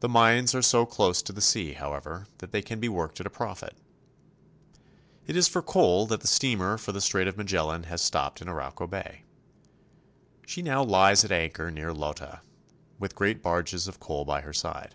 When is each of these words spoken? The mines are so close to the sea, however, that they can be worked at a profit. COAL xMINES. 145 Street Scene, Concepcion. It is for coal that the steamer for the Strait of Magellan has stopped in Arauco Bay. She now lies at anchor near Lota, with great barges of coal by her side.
The 0.00 0.10
mines 0.10 0.54
are 0.54 0.60
so 0.60 0.84
close 0.84 1.22
to 1.22 1.32
the 1.32 1.40
sea, 1.40 1.72
however, 1.72 2.26
that 2.36 2.52
they 2.52 2.60
can 2.60 2.80
be 2.80 2.88
worked 2.90 3.18
at 3.18 3.24
a 3.24 3.30
profit. 3.30 3.72
COAL 5.26 5.32
xMINES. 5.32 5.36
145 5.36 5.38
Street 5.38 5.38
Scene, 5.38 5.38
Concepcion. 5.38 5.38
It 5.38 5.38
is 5.38 5.48
for 5.48 5.62
coal 5.62 6.06
that 6.08 6.20
the 6.20 6.28
steamer 6.28 6.76
for 6.76 6.92
the 6.92 7.00
Strait 7.00 7.28
of 7.28 7.36
Magellan 7.38 7.82
has 7.84 8.02
stopped 8.02 8.42
in 8.42 8.48
Arauco 8.48 8.86
Bay. 8.86 9.22
She 10.44 10.60
now 10.60 10.82
lies 10.82 11.24
at 11.24 11.32
anchor 11.32 11.70
near 11.70 11.94
Lota, 11.94 12.42
with 12.98 13.14
great 13.14 13.42
barges 13.42 13.88
of 13.88 13.98
coal 14.00 14.26
by 14.26 14.42
her 14.42 14.52
side. 14.52 14.94